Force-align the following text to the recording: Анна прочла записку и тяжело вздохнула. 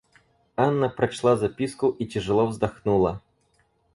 Анна 0.55 0.89
прочла 0.89 1.35
записку 1.37 1.91
и 1.99 2.07
тяжело 2.07 2.47
вздохнула. 2.47 3.21